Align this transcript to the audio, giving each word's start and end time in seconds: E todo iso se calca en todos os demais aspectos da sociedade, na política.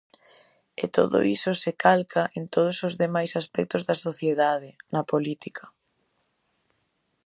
E 0.83 0.85
todo 0.97 1.17
iso 1.37 1.51
se 1.63 1.71
calca 1.83 2.21
en 2.37 2.43
todos 2.53 2.77
os 2.87 2.93
demais 3.03 3.31
aspectos 3.41 3.83
da 3.89 3.95
sociedade, 4.05 4.69
na 4.93 5.01
política. 5.11 5.63